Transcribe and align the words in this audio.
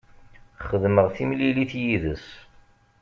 Xedmeɣ 0.67 1.07
timlilit 1.15 1.71
yid-s. 1.83 2.27